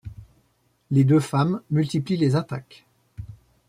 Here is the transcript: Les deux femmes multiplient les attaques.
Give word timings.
Les 0.89 1.03
deux 1.03 1.19
femmes 1.19 1.61
multiplient 1.69 2.17
les 2.17 2.35
attaques. 2.35 2.87